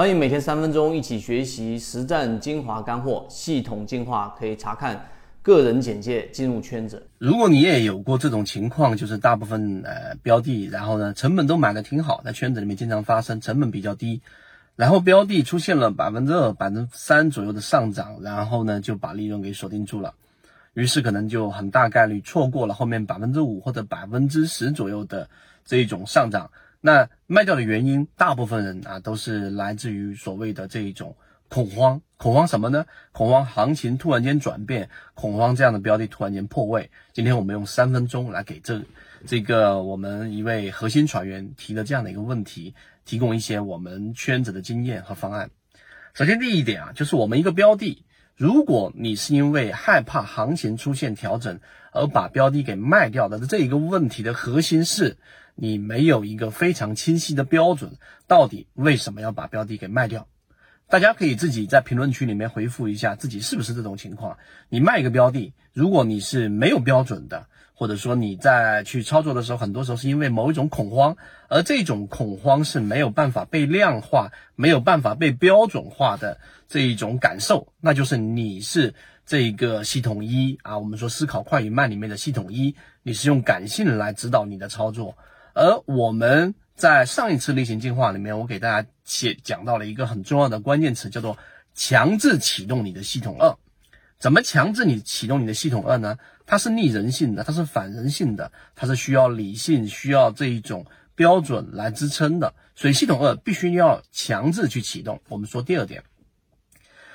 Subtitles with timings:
[0.00, 5.10] 欢迎每天三分钟一起学习实战精华干货，系统进化可以查看
[5.42, 7.06] 个人简介进入圈子。
[7.18, 14.22] 如果你也有过这种情况，就是大部分呃标的，然后呢成本都买的挺好，在圈子里面经常发生，成本比较低，
[14.74, 20.14] 然后标的出现了百分之二、百分之三左右的上涨，然后呢就把利润给锁定住了。
[20.72, 25.28] 于是可能就很大概率错过了后面百分之五或者百分之十左右的
[25.66, 26.50] 这种上涨。
[26.80, 31.16] 那卖掉的原因，大部分人啊都是来自于所谓的这一种
[31.48, 32.00] 恐慌。
[32.16, 32.86] 恐慌什么呢？
[33.12, 36.90] 恐慌行情突然间转变，恐慌这样的标的突然间破位。
[37.12, 38.82] 今天我们用三分钟来给这
[39.26, 45.50] 这个我们一位核心船员提的这样的一个问题，提供一些我们圈子的经验和方案。
[46.12, 48.04] 首先第一点啊，就是我们一个标的。
[48.40, 51.60] 如果你是因为害怕行情出现调整
[51.92, 55.18] 而把标的给卖掉的，这一个问题的核心是
[55.54, 60.26] 你没有一个非常清晰的标准，到底为什么要把标的给卖掉？
[60.90, 64.36] 大家可以自己在评论区里面回复一下自己是不是这种情况。
[64.68, 67.46] 你卖一个标的，如果你是没有标准的。
[67.72, 71.16] 或者说你在去操作的时候，很多时候是因为某一种恐慌，
[71.48, 78.92] 而这种恐慌是没有办法被量化、没有办法被标准化的这一种感受，那就是你是
[79.24, 85.16] 这个系统一啊，我们说思考快与慢里面的系统一，你是用感性来指导你的操作，
[85.54, 91.36] 而我们在上一次例行进化里面，我给大家写讲到了一个很重要的关键词，叫做
[91.74, 93.54] 强制启动你的系统二。
[94.18, 96.16] 怎么强制你启动你的系统二呢？
[96.46, 102.54] 它是逆人性的，它是反人性的，它是需要理性、需要这一种标准来支撑的。
[102.74, 105.20] 所以系统二必须要强制去启动。
[105.28, 106.02] 我们说第二点，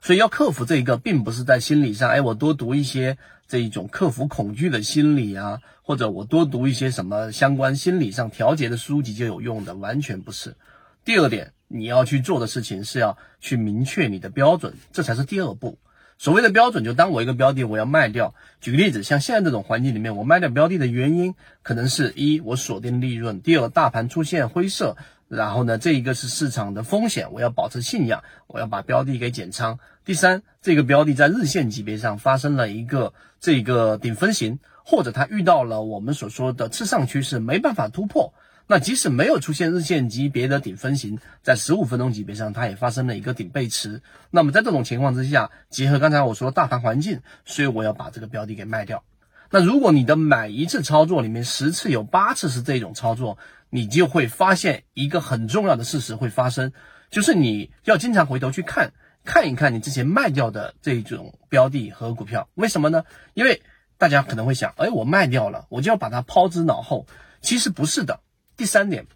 [0.00, 10.56] 所以要克服这一个，并不是在心理上，哎，我多读一些这一种克服恐惧的心理啊，或者我多读一些什么相关心理上调节的书籍就有用的，完全不是。
[11.04, 15.78] 第二点，你要去做的事情是要去明确你的标准，这才是第二步。
[16.20, 18.34] 所谓的标准，就当我一个标的我要卖掉。
[18.60, 24.96] 举个例子，像现在这种环境里面，我卖掉标的的原因，可能是一我锁定利润，第二大盘出现灰色，
[25.28, 29.78] 然后呢，这一个是市场的风险，我要保持信仰，我要把标的给减仓。
[30.04, 38.32] 第三，这个标的在日线级别上发生了一个这个顶分型，或者它遇到了我们所说的次上趋势，没办法突破。
[38.70, 44.02] 那即使没有出现日线级别的顶分型，在十五分钟级别上，它也发生了一个顶背驰。
[44.30, 49.04] 那么在这种情况之下，结合刚才我说的大盘环境，所以我要把这个标的给卖掉。
[49.50, 53.38] 那如果你的买一次操作里面十次有八次是这种操作，
[53.70, 56.72] 你就会发现一个很重要的事实会发生，
[57.10, 58.92] 就是你要经常回头去看
[59.24, 62.48] 看一看你之前卖掉的这种标的和股票。
[62.54, 63.04] 为什么呢？
[63.34, 63.62] 因为
[63.98, 67.06] 大家可能会想，哎，我卖掉了，我就要把它抛之脑后。
[67.40, 68.20] 其实不是的。
[68.56, 69.06] 第三点，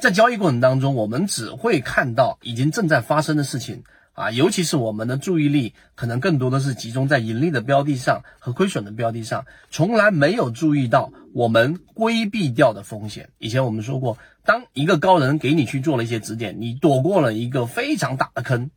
[0.00, 3.84] 在交易过程当中，我们只会看到已经正在发生的事情
[4.14, 13.30] 啊，尤其是我们的注意力可能更多的是集中在盈利的标的上和亏损的标的上，从来没有注意到我们规避掉的风险。
[13.38, 18.70] 以前我们说过，当一个高人给你去做了一些指点，你躲过了一个非常大的坑。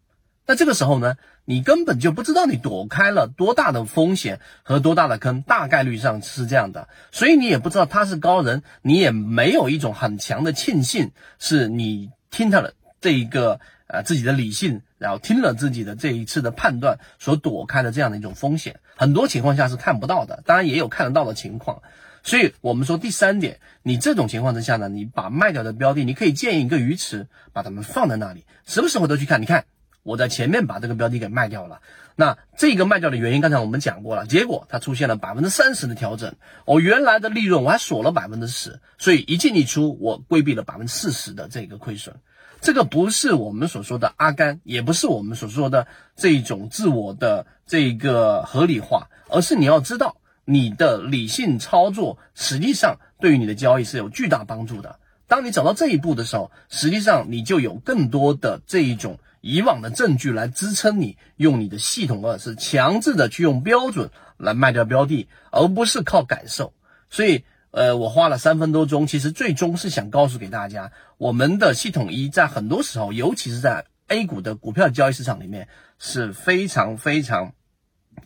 [0.47, 21.83] 那这个时候呢，你根本就不知道你躲开了多大的风险和多大的坑，大概率上是这样的，所以你也不知道他是高人，你也没有一种很强的庆幸，是你听他的这一个呃自己的理性，然后听了自己的这一次的判断所躲开的这样的一种风险，很多情况下是看不到的，当然也有看得到的情况，
[22.23, 29.65] 所以我们说第三点，你这种情况之下呢，你把卖掉的标的，你可以建一个鱼池，把它们放在那里，时不时回头去看，你看。
[30.05, 31.81] 我在前面把这个标的给卖掉了，
[32.15, 36.35] 那这个卖掉的原因，刚才我们讲过了，结果它出现了百分之三十的调整，
[36.65, 42.17] 我原来的利润我还锁了百分之十，所以一进一出我规避了百分之四十的这个亏损，
[42.61, 54.99] 这个不是我们所说的阿甘，也不是我们所说的这一种自我的这个合理化，而是你要知道你的理性操作实际上对于你的交易是有巨大帮助的。
[55.27, 59.19] 当你走到这一步的时候，实际上你就有更多的这一种。
[59.47, 66.73] 以往的证据来支撑你用你的系统二是强制的去用标准来卖掉标的，而不是靠感受。
[67.11, 75.67] 所以，呃，我花了三分多钟，其实最终是想告诉给大家，我们的系统一在很多时候，尤其是在 A 股的股票交易市场里面
[75.99, 77.53] 是非常非常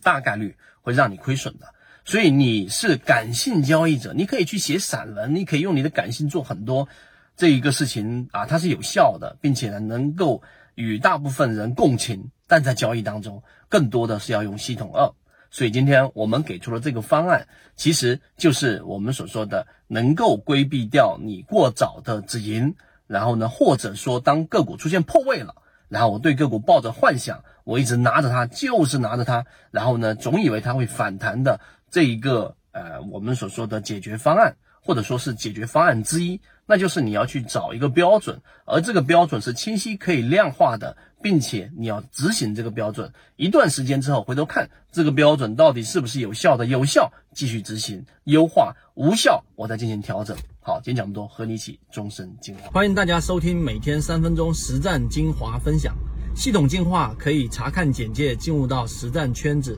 [0.03, 1.73] 大概率会让你亏损的。
[2.05, 6.87] 所以你是感性交易者，你可以去写散文，你可以用你的感性做很多
[7.35, 10.43] 这一个事情啊，它是有效的，并且呢能够。
[10.75, 15.11] 与大部分人共情，但在交易当中，更多的是要用系统二。
[15.51, 22.75] 所以今天我们给出了这个方案，其实就是我们所说的能够规避掉你过早的止盈，
[23.07, 25.55] 然后呢，或者说当个股出现破位了，
[25.87, 31.59] 然后我对个股抱着幻想，我一直拿着它，就是拿着它，然后呢，总以为它会反弹的
[31.89, 34.55] 这一个呃，我们所说的解决方案，
[34.89, 50.35] 或者说是解决方案之一，那就是你要去找一个标准，而这个标准是清晰可以量化的，并且你要执行这个标准，一段时间之后回头看这个标准到底是不是有效的，有效继续执行优化，无效我再进行调整。
[50.59, 52.71] 好，今天讲这么多，和你一起终身进化。
[52.71, 55.95] 欢迎大家收听每天三分钟实战精华分享，
[56.35, 59.77] 系统进化可以查看简介进入到实战圈子。